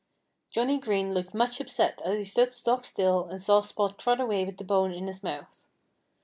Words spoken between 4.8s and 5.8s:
in his mouth.